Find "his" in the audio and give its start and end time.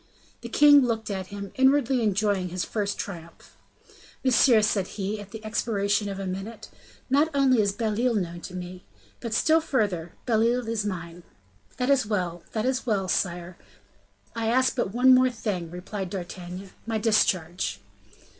2.49-2.65